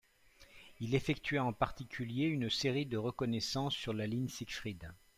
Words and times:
Il 0.79 0.95
effectua 0.95 1.43
en 1.43 1.53
particulier 1.53 2.23
une 2.25 2.49
série 2.49 2.87
de 2.87 2.97
reconnaissances 2.97 3.75
sur 3.75 3.93
la 3.93 4.07
ligne 4.07 4.29
Siegfried. 4.29 4.91